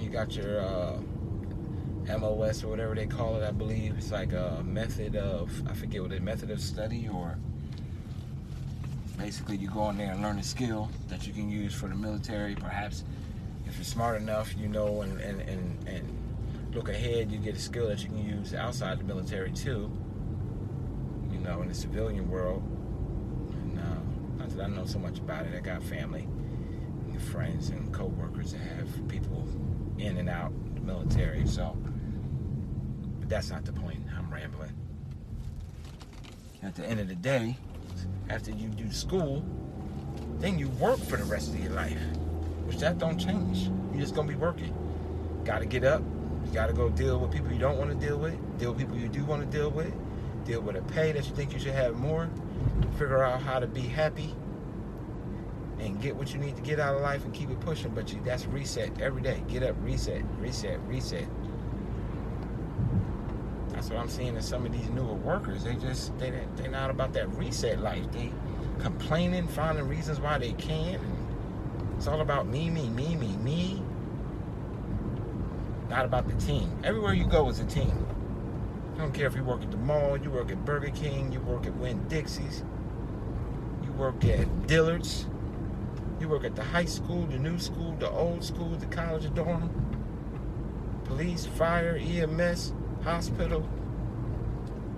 You 0.00 0.08
got 0.08 0.36
your 0.36 0.60
uh, 0.60 0.98
MOS 2.18 2.64
or 2.64 2.68
whatever 2.68 2.94
they 2.94 3.06
call 3.06 3.36
it, 3.36 3.46
I 3.46 3.50
believe. 3.50 3.96
It's 3.96 4.12
like 4.12 4.32
a 4.32 4.62
method 4.64 5.16
of, 5.16 5.50
I 5.68 5.74
forget 5.74 6.02
what 6.02 6.12
it 6.12 6.22
method 6.22 6.50
of 6.50 6.60
study 6.60 7.08
or 7.12 7.36
basically 9.18 9.56
you 9.56 9.68
go 9.68 9.90
in 9.90 9.98
there 9.98 10.12
and 10.12 10.22
learn 10.22 10.38
a 10.38 10.42
skill 10.42 10.90
that 11.08 11.26
you 11.26 11.32
can 11.32 11.48
use 11.48 11.74
for 11.74 11.88
the 11.88 11.94
military. 11.94 12.54
Perhaps 12.54 13.04
if 13.66 13.76
you're 13.76 13.84
smart 13.84 14.20
enough, 14.20 14.54
you 14.58 14.68
know, 14.68 15.02
and, 15.02 15.20
and, 15.20 15.40
and, 15.42 15.88
and 15.88 16.21
look 16.72 16.88
ahead, 16.88 17.30
you 17.30 17.38
get 17.38 17.54
a 17.54 17.58
skill 17.58 17.88
that 17.88 18.02
you 18.02 18.08
can 18.08 18.24
use 18.24 18.54
outside 18.54 18.98
the 18.98 19.04
military 19.04 19.52
too. 19.52 19.90
You 21.30 21.38
know, 21.38 21.62
in 21.62 21.68
the 21.68 21.74
civilian 21.74 22.30
world. 22.30 22.62
And 23.52 23.78
uh, 23.78 24.38
not 24.38 24.50
that 24.50 24.64
I 24.64 24.66
know 24.68 24.86
so 24.86 24.98
much 24.98 25.18
about 25.18 25.46
it. 25.46 25.54
I 25.54 25.60
got 25.60 25.82
family, 25.82 26.28
and 27.10 27.22
friends, 27.22 27.70
and 27.70 27.92
co-workers 27.92 28.52
that 28.52 28.60
have 28.60 29.08
people 29.08 29.46
in 29.98 30.16
and 30.16 30.28
out 30.28 30.52
the 30.74 30.80
military. 30.80 31.46
So, 31.46 31.76
but 33.20 33.28
that's 33.28 33.50
not 33.50 33.64
the 33.64 33.72
point. 33.72 34.02
I'm 34.16 34.32
rambling. 34.32 34.72
At 36.62 36.74
the 36.74 36.86
end 36.86 37.00
of 37.00 37.08
the 37.08 37.16
day, 37.16 37.56
after 38.28 38.50
you 38.50 38.68
do 38.68 38.90
school, 38.92 39.44
then 40.38 40.58
you 40.58 40.68
work 40.70 40.98
for 40.98 41.16
the 41.16 41.24
rest 41.24 41.50
of 41.50 41.60
your 41.60 41.72
life, 41.72 41.98
which 42.64 42.78
that 42.78 42.98
don't 42.98 43.18
change. 43.18 43.70
You're 43.92 44.00
just 44.00 44.14
gonna 44.14 44.28
be 44.28 44.34
working. 44.34 44.74
Got 45.44 45.58
to 45.58 45.66
get 45.66 45.82
up, 45.82 46.02
got 46.52 46.66
to 46.66 46.72
go 46.72 46.90
deal 46.90 47.18
with 47.18 47.30
people 47.30 47.50
you 47.50 47.58
don't 47.58 47.78
want 47.78 47.90
to 47.90 48.06
deal 48.06 48.18
with, 48.18 48.36
deal 48.58 48.72
with 48.72 48.80
people 48.80 48.96
you 48.96 49.08
do 49.08 49.24
want 49.24 49.42
to 49.42 49.58
deal 49.58 49.70
with, 49.70 49.92
deal 50.44 50.60
with 50.60 50.76
a 50.76 50.82
pay 50.82 51.12
that 51.12 51.26
you 51.26 51.34
think 51.34 51.52
you 51.52 51.58
should 51.58 51.74
have 51.74 51.96
more, 51.96 52.28
figure 52.92 53.22
out 53.22 53.40
how 53.40 53.58
to 53.58 53.66
be 53.66 53.80
happy 53.80 54.34
and 55.80 56.00
get 56.00 56.14
what 56.14 56.32
you 56.32 56.38
need 56.38 56.54
to 56.54 56.62
get 56.62 56.78
out 56.78 56.94
of 56.94 57.00
life 57.00 57.24
and 57.24 57.32
keep 57.32 57.50
it 57.50 57.58
pushing. 57.60 57.92
But 57.92 58.12
you, 58.12 58.20
that's 58.24 58.46
reset 58.46 59.00
every 59.00 59.22
day. 59.22 59.42
Get 59.48 59.62
up, 59.62 59.76
reset, 59.80 60.22
reset, 60.38 60.78
reset. 60.86 61.26
That's 63.70 63.88
what 63.88 63.98
I'm 63.98 64.08
seeing 64.08 64.36
in 64.36 64.42
some 64.42 64.64
of 64.66 64.72
these 64.72 64.88
newer 64.90 65.14
workers. 65.14 65.64
They 65.64 65.74
just 65.74 66.16
they 66.18 66.32
they're 66.56 66.70
not 66.70 66.90
about 66.90 67.14
that 67.14 67.34
reset 67.36 67.80
life. 67.80 68.04
They 68.12 68.30
complaining, 68.78 69.48
finding 69.48 69.88
reasons 69.88 70.20
why 70.20 70.38
they 70.38 70.52
can't. 70.52 71.02
It's 71.96 72.06
all 72.06 72.20
about 72.20 72.46
me, 72.46 72.68
me, 72.68 72.88
me, 72.90 73.16
me, 73.16 73.36
me 73.38 73.82
not 75.88 76.04
about 76.04 76.28
the 76.28 76.34
team. 76.44 76.70
Everywhere 76.84 77.14
you 77.14 77.26
go 77.26 77.48
is 77.48 77.60
a 77.60 77.64
team. 77.66 78.06
I 78.94 78.98
don't 78.98 79.12
care 79.12 79.26
if 79.26 79.34
you 79.34 79.42
work 79.42 79.62
at 79.62 79.70
the 79.70 79.76
mall, 79.78 80.16
you 80.16 80.30
work 80.30 80.50
at 80.50 80.64
Burger 80.64 80.90
King, 80.90 81.32
you 81.32 81.40
work 81.40 81.66
at 81.66 81.74
Winn 81.76 82.06
Dixie's, 82.08 82.62
you 83.82 83.92
work 83.92 84.24
at 84.24 84.66
Dillard's, 84.66 85.26
you 86.20 86.28
work 86.28 86.44
at 86.44 86.54
the 86.54 86.62
high 86.62 86.84
school, 86.84 87.26
the 87.26 87.38
new 87.38 87.58
school, 87.58 87.96
the 87.98 88.10
old 88.10 88.44
school, 88.44 88.68
the 88.70 88.86
college 88.86 89.32
dorm, 89.34 89.70
police, 91.04 91.46
fire, 91.46 91.98
EMS, 92.00 92.74
hospital. 93.02 93.68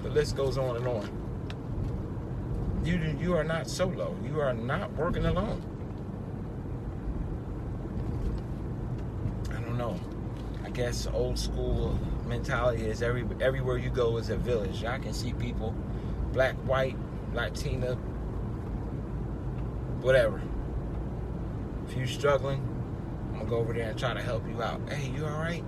The 0.02 0.10
list 0.10 0.36
goes 0.36 0.58
on 0.58 0.76
and 0.76 0.86
on. 0.86 1.08
You, 2.84 3.16
you 3.18 3.34
are 3.34 3.44
not 3.44 3.68
solo. 3.70 4.14
You 4.22 4.40
are 4.40 4.52
not 4.52 4.92
working 4.92 5.24
alone. 5.24 5.62
I 9.50 9.60
don't 9.60 9.78
know 9.78 9.98
guess 10.74 11.06
old 11.14 11.38
school 11.38 11.96
mentality 12.26 12.84
is 12.84 13.00
every 13.00 13.24
everywhere 13.40 13.78
you 13.78 13.90
go 13.90 14.16
is 14.16 14.28
a 14.28 14.36
village. 14.36 14.84
I 14.84 14.98
can 14.98 15.14
see 15.14 15.32
people, 15.32 15.72
black, 16.32 16.56
white, 16.66 16.96
Latina, 17.32 17.94
whatever. 20.02 20.42
If 21.86 21.96
you're 21.96 22.06
struggling, 22.08 22.60
I'm 23.32 23.38
gonna 23.38 23.50
go 23.50 23.56
over 23.58 23.72
there 23.72 23.90
and 23.90 23.98
try 23.98 24.14
to 24.14 24.20
help 24.20 24.46
you 24.48 24.62
out. 24.62 24.80
Hey, 24.88 25.10
you 25.10 25.24
all 25.24 25.38
right? 25.38 25.64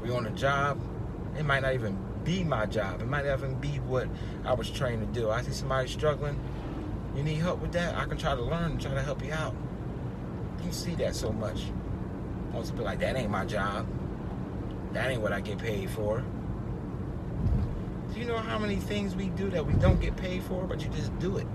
If 0.00 0.08
you're 0.08 0.16
on 0.16 0.26
a 0.26 0.30
job, 0.30 0.80
it 1.38 1.44
might 1.44 1.62
not 1.62 1.74
even 1.74 1.96
be 2.24 2.42
my 2.42 2.66
job. 2.66 3.00
It 3.00 3.06
might 3.06 3.24
not 3.26 3.38
even 3.38 3.54
be 3.60 3.78
what 3.78 4.08
I 4.44 4.54
was 4.54 4.70
trained 4.70 5.06
to 5.06 5.20
do. 5.20 5.30
I 5.30 5.42
see 5.42 5.52
somebody 5.52 5.88
struggling. 5.88 6.38
You 7.14 7.22
need 7.22 7.36
help 7.36 7.60
with 7.60 7.72
that? 7.72 7.94
I 7.96 8.06
can 8.06 8.18
try 8.18 8.34
to 8.34 8.42
learn 8.42 8.72
and 8.72 8.80
try 8.80 8.92
to 8.92 9.02
help 9.02 9.24
you 9.24 9.32
out. 9.32 9.54
You 10.64 10.72
see 10.72 10.96
that 10.96 11.14
so 11.14 11.30
much. 11.30 11.66
Most 12.54 12.70
people 12.70 12.84
like, 12.84 13.00
that 13.00 13.16
ain't 13.16 13.30
my 13.30 13.44
job. 13.44 13.84
That 14.92 15.10
ain't 15.10 15.20
what 15.20 15.32
I 15.32 15.40
get 15.40 15.58
paid 15.58 15.90
for. 15.90 16.24
Do 18.12 18.20
you 18.20 18.26
know 18.26 18.38
how 18.38 18.60
many 18.60 18.76
things 18.76 19.16
we 19.16 19.28
do 19.30 19.50
that 19.50 19.66
we 19.66 19.72
don't 19.74 20.00
get 20.00 20.16
paid 20.16 20.44
for, 20.44 20.64
but 20.64 20.80
you 20.80 20.88
just 20.90 21.18
do 21.18 21.36
it? 21.38 21.48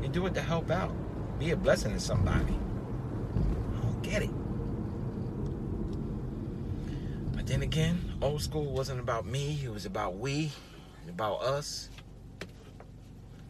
You 0.00 0.08
do 0.08 0.26
it 0.26 0.34
to 0.34 0.40
help 0.40 0.70
out. 0.70 0.94
Be 1.40 1.50
a 1.50 1.56
blessing 1.56 1.92
to 1.92 1.98
somebody. 1.98 2.54
I 3.34 3.80
don't 3.82 4.00
get 4.00 4.22
it. 4.22 4.30
But 7.32 7.48
then 7.48 7.62
again, 7.62 7.98
old 8.22 8.42
school 8.42 8.72
wasn't 8.72 9.00
about 9.00 9.26
me, 9.26 9.60
it 9.64 9.72
was 9.72 9.86
about 9.86 10.18
we, 10.18 10.52
about 11.08 11.42
us. 11.42 11.90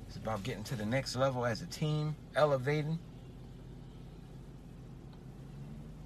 It's 0.08 0.16
about 0.16 0.42
getting 0.42 0.64
to 0.64 0.74
the 0.74 0.86
next 0.86 1.16
level 1.16 1.44
as 1.44 1.60
a 1.60 1.66
team, 1.66 2.16
elevating 2.34 2.98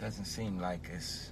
doesn't 0.01 0.25
seem 0.25 0.59
like 0.59 0.89
it's 0.93 1.31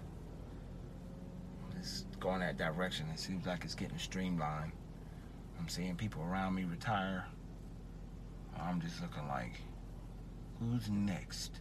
it's 1.78 2.04
going 2.20 2.40
that 2.40 2.58
direction. 2.58 3.06
It 3.12 3.18
seems 3.18 3.46
like 3.46 3.64
it's 3.64 3.75
getting 3.75 3.98
streamlined. 3.98 4.72
I'm 5.58 5.68
seeing 5.68 5.96
people 5.96 6.22
around 6.22 6.54
me 6.54 6.64
retire. 6.64 7.25
I'm 8.60 8.80
just 8.80 9.00
looking 9.00 9.26
like, 9.28 9.52
who's 10.60 10.90
next? 10.90 11.60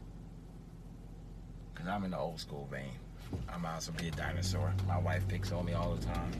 Because 1.73 1.87
I'm 1.87 2.03
in 2.03 2.11
the 2.11 2.17
old 2.17 2.39
school 2.39 2.67
vein. 2.69 2.99
I'm 3.47 3.65
also 3.65 3.91
be 3.93 4.07
a 4.07 4.11
dinosaur. 4.11 4.73
My 4.87 4.97
wife 4.97 5.27
picks 5.27 5.51
on 5.51 5.65
me 5.65 5.73
all 5.73 5.95
the 5.95 6.05
time. 6.05 6.31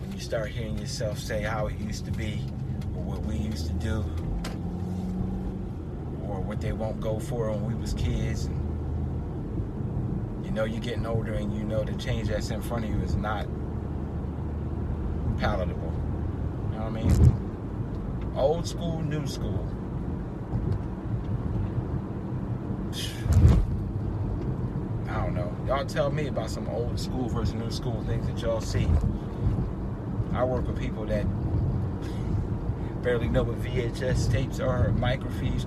When 0.00 0.12
you 0.12 0.20
start 0.20 0.50
hearing 0.50 0.78
yourself 0.78 1.18
say 1.18 1.42
how 1.42 1.66
it 1.66 1.78
used 1.78 2.04
to 2.04 2.12
be, 2.12 2.40
or 2.94 3.02
what 3.02 3.22
we 3.22 3.36
used 3.36 3.66
to 3.66 3.72
do, 3.74 4.04
or 6.28 6.40
what 6.40 6.60
they 6.60 6.72
won't 6.72 7.00
go 7.00 7.18
for 7.18 7.50
when 7.50 7.64
we 7.66 7.74
was 7.74 7.94
kids, 7.94 8.44
and 8.44 8.65
know 10.56 10.64
you're 10.64 10.80
getting 10.80 11.04
older 11.04 11.34
and 11.34 11.54
you 11.54 11.64
know 11.64 11.84
the 11.84 11.92
change 11.96 12.28
that's 12.28 12.48
in 12.48 12.62
front 12.62 12.82
of 12.82 12.90
you 12.90 12.98
is 13.00 13.14
not 13.14 13.46
palatable. 15.38 15.92
You 16.72 16.78
know 16.78 16.84
what 16.84 16.86
I 16.86 17.02
mean? 17.02 18.32
Old 18.34 18.66
school, 18.66 19.02
new 19.02 19.26
school. 19.26 19.68
I 25.10 25.24
don't 25.24 25.34
know. 25.34 25.54
Y'all 25.66 25.84
tell 25.84 26.10
me 26.10 26.28
about 26.28 26.48
some 26.48 26.66
old 26.70 26.98
school 26.98 27.28
versus 27.28 27.52
new 27.52 27.70
school 27.70 28.02
things 28.04 28.26
that 28.26 28.40
y'all 28.40 28.62
see. 28.62 28.88
I 30.32 30.42
work 30.42 30.66
with 30.66 30.78
people 30.78 31.04
that 31.04 31.24
barely 33.02 33.28
know 33.28 33.42
what 33.42 33.60
VHS 33.60 34.32
tapes 34.32 34.58
are, 34.60 34.88
microfiche, 34.92 35.66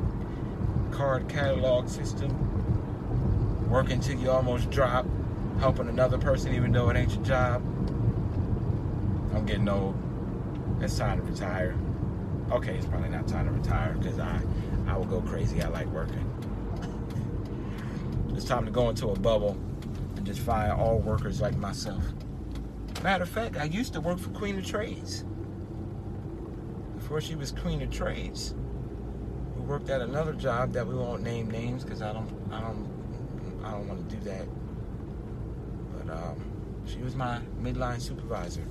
card 0.91 1.29
catalog 1.29 1.88
system, 1.89 2.49
working 3.70 4.00
till 4.00 4.18
you 4.20 4.32
almost 4.32 4.70
drop, 4.72 5.06
helping 5.60 5.88
another 5.88 6.18
person 6.18 6.54
even 6.54 6.72
though 6.72 6.90
it 6.90 6.98
ain't 6.98 7.14
your 7.14 7.24
job. 7.24 7.62
I'm 9.34 9.46
getting 9.46 9.70
old. 9.70 9.96
It's 10.82 10.98
time 10.98 11.20
to 11.20 11.24
retire. 11.24 11.76
Okay, 12.52 12.76
it's 12.76 12.88
probably 12.88 13.10
not 13.10 13.28
time 13.28 13.46
to 13.46 13.52
retire 13.52 13.94
because 13.94 14.18
I, 14.18 14.42
I 14.88 14.98
will 14.98 15.06
go 15.06 15.22
crazy. 15.22 15.62
I 15.62 15.68
like 15.68 15.88
working. 15.88 16.26
It's 18.36 18.46
time 18.46 18.66
to 18.66 18.72
go 18.72 18.90
into 18.90 19.10
a 19.10 19.20
bubble 19.20 19.58
and 20.16 20.26
just 20.26 20.40
fire 20.40 20.74
all 20.74 20.98
workers 21.00 21.42
like 21.42 21.56
myself. 21.58 22.04
Matter 23.04 23.24
of 23.24 23.30
fact, 23.30 23.56
I 23.58 23.66
used 23.66 23.94
to 23.94 24.02
work 24.02 24.18
for 24.18 24.30
Queen 24.30 24.58
of 24.58 24.66
Trades. 24.66 25.26
Before 26.96 27.22
she 27.22 27.36
was 27.36 27.52
Queen 27.52 27.82
of 27.82 27.92
Trades, 27.92 28.56
we 29.56 29.62
worked 29.62 29.90
at 29.90 30.02
another 30.02 30.34
job 30.34 30.74
that 30.74 30.88
we 30.88 30.96
won't 30.96 31.22
name 31.22 31.52
names 31.52 31.84
because 31.84 32.02
I 32.02 32.14
don't, 32.14 32.30
I 32.52 32.62
don't, 32.62 32.99
I 33.63 33.72
don't 33.72 33.88
want 33.88 34.10
to 34.10 34.16
do 34.16 34.24
that. 34.24 34.48
But 35.94 36.13
um, 36.13 36.44
she 36.86 37.00
was 37.00 37.16
my 37.16 37.39
midline 37.62 38.01
supervisor. 38.01 38.63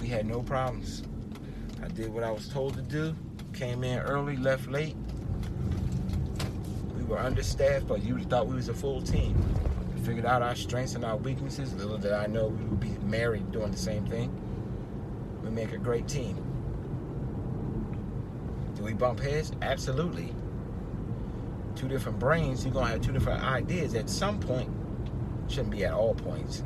We 0.00 0.08
had 0.08 0.26
no 0.26 0.42
problems. 0.42 1.02
I 1.82 1.88
did 1.88 2.12
what 2.12 2.24
I 2.24 2.30
was 2.30 2.48
told 2.48 2.74
to 2.74 2.82
do. 2.82 3.14
Came 3.52 3.84
in 3.84 3.98
early, 4.00 4.36
left 4.36 4.68
late. 4.68 4.96
We 6.96 7.04
were 7.04 7.18
understaffed, 7.18 7.86
but 7.86 8.02
you 8.02 8.18
thought 8.24 8.46
we 8.46 8.56
was 8.56 8.68
a 8.68 8.74
full 8.74 9.00
team. 9.02 9.36
We 9.94 10.00
figured 10.02 10.26
out 10.26 10.42
our 10.42 10.54
strengths 10.54 10.94
and 10.94 11.04
our 11.04 11.16
weaknesses. 11.16 11.74
Little 11.74 11.98
did 11.98 12.12
I 12.12 12.26
know 12.26 12.48
we 12.48 12.64
would 12.64 12.80
be 12.80 12.96
married 13.06 13.52
doing 13.52 13.70
the 13.70 13.78
same 13.78 14.04
thing. 14.06 14.30
We 15.42 15.50
make 15.50 15.72
a 15.72 15.78
great 15.78 16.08
team. 16.08 16.36
Do 18.74 18.82
we 18.82 18.92
bump 18.92 19.20
heads? 19.20 19.52
Absolutely. 19.62 20.34
Two 21.76 21.88
different 21.88 22.18
brains, 22.18 22.64
you're 22.64 22.72
gonna 22.72 22.86
have 22.86 23.02
two 23.02 23.12
different 23.12 23.42
ideas 23.42 23.94
at 23.94 24.08
some 24.08 24.40
point. 24.40 24.70
Shouldn't 25.48 25.70
be 25.70 25.84
at 25.84 25.92
all 25.92 26.14
points. 26.14 26.64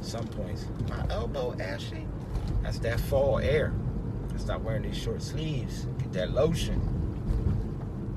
Some 0.00 0.26
points. 0.28 0.66
My 0.88 1.04
elbow, 1.10 1.54
Ashley. 1.60 2.06
That's 2.62 2.78
that 2.78 2.98
fall 2.98 3.38
air. 3.38 3.74
I 4.34 4.38
Stop 4.38 4.62
wearing 4.62 4.82
these 4.82 4.96
short 4.96 5.22
sleeves. 5.22 5.86
Get 5.98 6.12
that 6.14 6.30
lotion. 6.32 6.80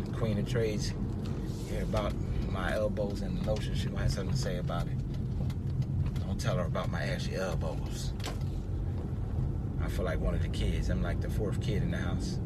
The 0.06 0.12
Queen 0.12 0.40
of 0.40 0.48
Trades. 0.48 0.94
Hear 1.70 1.84
about 1.84 2.14
my 2.50 2.74
elbows 2.74 3.22
and 3.22 3.38
the 3.38 3.52
lotion. 3.52 3.76
She 3.76 3.88
gonna 3.88 4.04
have 4.04 4.14
something 4.14 4.34
to 4.34 4.40
say 4.40 4.58
about 4.58 4.88
it. 4.88 4.98
Don't 6.26 6.40
tell 6.40 6.56
her 6.56 6.66
about 6.66 6.90
my 6.90 7.04
ashy 7.04 7.36
elbows. 7.36 8.14
I 9.84 9.90
feel 9.90 10.06
like 10.06 10.22
one 10.22 10.34
of 10.34 10.42
the 10.42 10.48
kids. 10.48 10.90
I'm 10.90 11.04
like 11.04 11.20
the 11.20 11.30
fourth 11.30 11.62
kid 11.62 11.84
in 11.84 11.92
the 11.92 11.98
house. 11.98 12.40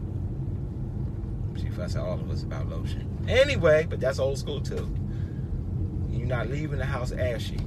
She 1.55 1.69
fuss 1.69 1.95
at 1.95 2.01
all 2.01 2.13
of 2.13 2.29
us 2.31 2.41
about 2.41 2.69
lotion. 2.69 3.16
Anyway, 3.27 3.85
but 3.89 3.99
that's 3.99 4.19
old 4.19 4.37
school 4.37 4.61
too. 4.61 4.89
You're 6.09 6.27
not 6.27 6.49
leaving 6.49 6.79
the 6.79 6.85
house 6.85 7.11
ashy. 7.11 7.59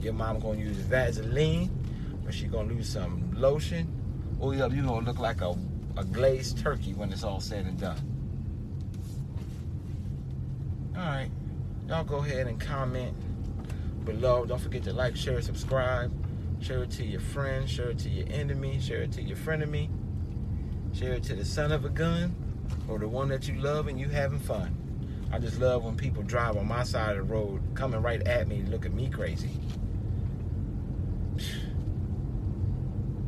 Your 0.00 0.12
mom 0.12 0.38
gonna 0.38 0.58
use 0.58 0.76
Vaseline, 0.76 1.70
or 2.24 2.32
she 2.32 2.46
gonna 2.46 2.72
use 2.72 2.88
some 2.88 3.32
lotion. 3.34 3.90
Oh, 4.40 4.48
or 4.48 4.54
you 4.54 4.82
gonna 4.82 5.06
look 5.06 5.18
like 5.18 5.40
a, 5.40 5.56
a 5.96 6.04
glazed 6.04 6.58
turkey 6.58 6.94
when 6.94 7.12
it's 7.12 7.24
all 7.24 7.40
said 7.40 7.66
and 7.66 7.80
done. 7.80 7.98
Alright. 10.96 11.30
Y'all 11.88 12.04
go 12.04 12.16
ahead 12.18 12.46
and 12.46 12.60
comment 12.60 13.14
below. 14.04 14.44
Don't 14.44 14.60
forget 14.60 14.84
to 14.84 14.92
like, 14.92 15.16
share, 15.16 15.40
subscribe. 15.40 16.12
Share 16.62 16.84
it 16.84 16.90
to 16.92 17.04
your 17.04 17.20
friends, 17.20 17.70
share 17.70 17.90
it 17.90 17.98
to 18.00 18.08
your 18.08 18.26
enemy, 18.30 18.78
share 18.80 19.02
it 19.02 19.12
to 19.12 19.22
your 19.22 19.36
frenemy. 19.36 19.88
Share 20.94 21.14
it 21.14 21.24
to 21.24 21.34
the 21.34 21.44
son 21.44 21.72
of 21.72 21.84
a 21.84 21.88
gun 21.88 22.34
or 22.88 22.98
the 22.98 23.08
one 23.08 23.28
that 23.28 23.48
you 23.48 23.54
love 23.60 23.88
and 23.88 23.98
you 23.98 24.08
having 24.08 24.38
fun. 24.38 24.76
I 25.32 25.38
just 25.38 25.58
love 25.58 25.84
when 25.84 25.96
people 25.96 26.22
drive 26.22 26.56
on 26.56 26.68
my 26.68 26.84
side 26.84 27.16
of 27.16 27.28
the 27.28 27.34
road 27.34 27.60
coming 27.74 28.00
right 28.00 28.24
at 28.26 28.46
me 28.46 28.62
look 28.62 28.86
at 28.86 28.92
me 28.92 29.08
crazy. 29.08 29.50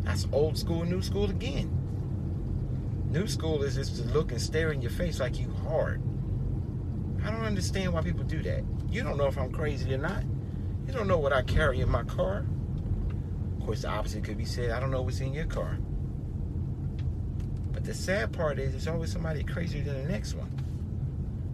That's 0.04 0.28
old 0.30 0.56
school, 0.56 0.84
new 0.84 1.02
school 1.02 1.28
again. 1.28 1.70
New 3.10 3.26
school 3.26 3.62
is 3.62 3.74
just 3.74 3.96
to 3.96 4.04
look 4.08 4.30
and 4.30 4.40
stare 4.40 4.72
in 4.72 4.82
your 4.82 4.90
face 4.90 5.20
like 5.20 5.38
you 5.40 5.50
hard. 5.64 6.00
I 7.24 7.30
don't 7.30 7.44
understand 7.44 7.92
why 7.92 8.02
people 8.02 8.24
do 8.24 8.42
that. 8.42 8.62
You 8.88 9.02
don't 9.02 9.16
know 9.16 9.26
if 9.26 9.36
I'm 9.36 9.50
crazy 9.50 9.92
or 9.92 9.98
not. 9.98 10.22
You 10.86 10.92
don't 10.92 11.08
know 11.08 11.18
what 11.18 11.32
I 11.32 11.42
carry 11.42 11.80
in 11.80 11.88
my 11.88 12.04
car. 12.04 12.44
Of 13.58 13.64
course, 13.64 13.82
the 13.82 13.88
opposite 13.88 14.22
could 14.22 14.38
be 14.38 14.44
said. 14.44 14.70
I 14.70 14.78
don't 14.78 14.92
know 14.92 15.02
what's 15.02 15.20
in 15.20 15.32
your 15.32 15.46
car. 15.46 15.76
The 17.86 17.94
sad 17.94 18.32
part 18.32 18.58
is, 18.58 18.72
there's 18.72 18.88
always 18.88 19.12
somebody 19.12 19.44
crazier 19.44 19.84
than 19.84 20.02
the 20.02 20.08
next 20.08 20.34
one. 20.34 20.50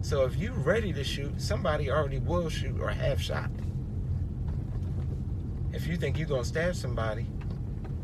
So 0.01 0.25
if 0.25 0.35
you're 0.35 0.51
ready 0.51 0.91
to 0.91 1.03
shoot, 1.03 1.39
somebody 1.39 1.91
already 1.91 2.17
will 2.17 2.49
shoot 2.49 2.81
or 2.81 2.89
have 2.89 3.21
shot. 3.21 3.51
If 5.73 5.85
you 5.85 5.95
think 5.95 6.17
you're 6.17 6.27
gonna 6.27 6.43
stab 6.43 6.73
somebody, 6.73 7.27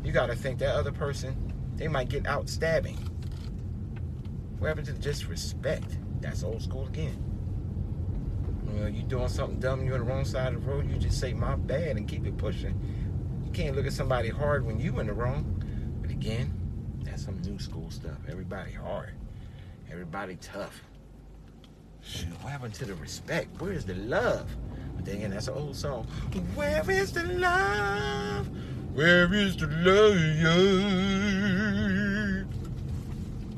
you 0.04 0.12
gotta 0.12 0.36
think 0.36 0.60
that 0.60 0.76
other 0.76 0.92
person, 0.92 1.52
they 1.74 1.88
might 1.88 2.08
get 2.08 2.24
out 2.28 2.48
stabbing. 2.48 2.96
What 4.60 4.68
happened 4.68 4.86
to 4.86 4.92
just 4.92 5.26
respect? 5.26 5.98
That's 6.20 6.44
old 6.44 6.62
school 6.62 6.86
again. 6.86 7.18
You 8.64 8.80
know, 8.80 8.86
you 8.86 9.02
doing 9.02 9.26
something 9.26 9.58
dumb, 9.58 9.84
you're 9.84 9.94
on 9.94 10.00
the 10.00 10.06
wrong 10.06 10.24
side 10.24 10.54
of 10.54 10.64
the 10.64 10.70
road, 10.70 10.88
you 10.88 10.96
just 10.98 11.18
say 11.18 11.32
my 11.32 11.56
bad 11.56 11.96
and 11.96 12.06
keep 12.06 12.24
it 12.24 12.38
pushing. 12.38 12.80
You 13.44 13.50
can't 13.50 13.74
look 13.74 13.86
at 13.86 13.92
somebody 13.92 14.28
hard 14.28 14.64
when 14.64 14.78
you 14.78 15.00
in 15.00 15.08
the 15.08 15.14
wrong. 15.14 15.64
But 16.00 16.12
again, 16.12 16.59
some 17.20 17.40
new 17.42 17.58
school 17.58 17.90
stuff. 17.90 18.16
Everybody 18.28 18.72
hard. 18.72 19.12
Everybody 19.90 20.36
tough. 20.36 20.82
Shoot, 22.02 22.30
what 22.42 22.50
happened 22.50 22.74
to 22.74 22.86
the 22.86 22.94
respect? 22.94 23.60
Where 23.60 23.72
is 23.72 23.84
the 23.84 23.94
love? 23.94 24.48
But 24.96 25.04
then 25.04 25.16
again, 25.16 25.30
that's 25.30 25.48
an 25.48 25.54
old 25.54 25.76
song. 25.76 26.06
Where 26.54 26.90
is 26.90 27.12
the 27.12 27.24
love? 27.24 28.48
Where 28.94 29.32
is 29.34 29.56
the 29.56 29.66
love? 29.66 30.16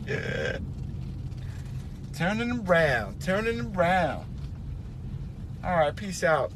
Yeah. 0.09 0.59
Turning 2.15 2.67
around, 2.67 3.21
turning 3.21 3.61
around. 3.75 4.27
All 5.65 5.77
right, 5.77 5.95
peace 5.95 6.25
out. 6.25 6.51